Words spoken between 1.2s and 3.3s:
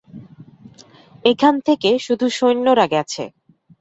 এখান থেকে শুধু সৈন্যরা গেছে।